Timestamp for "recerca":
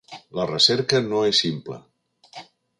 0.51-1.03